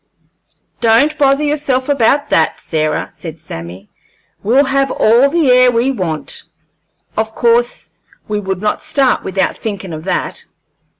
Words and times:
"Don't 0.79 1.15
bother 1.19 1.43
yourself 1.43 1.87
about 1.87 2.31
that, 2.31 2.59
Sarah," 2.59 3.09
said 3.11 3.39
Sammy. 3.39 3.87
"We'll 4.41 4.63
have 4.65 4.89
all 4.89 5.29
the 5.29 5.51
air 5.51 5.69
we 5.69 5.91
want; 5.91 6.41
of 7.15 7.35
course 7.35 7.91
we 8.27 8.39
would 8.39 8.61
not 8.63 8.81
start 8.81 9.23
without 9.23 9.59
thinkin' 9.59 9.93
of 9.93 10.05
that." 10.05 10.45